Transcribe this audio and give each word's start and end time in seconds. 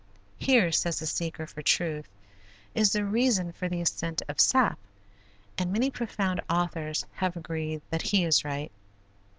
Here, 0.39 0.71
says 0.71 0.97
the 0.97 1.05
seeker 1.05 1.45
for 1.45 1.61
truth, 1.61 2.09
is 2.73 2.91
the 2.91 3.05
reason 3.05 3.51
for 3.51 3.69
the 3.69 3.81
ascent 3.81 4.23
of 4.27 4.41
sap, 4.41 4.79
and 5.59 5.71
many 5.71 5.91
profound 5.91 6.41
authors 6.49 7.05
have 7.13 7.37
agreed 7.37 7.83
that 7.91 8.01
he 8.01 8.23
is 8.23 8.43
right. 8.43 8.71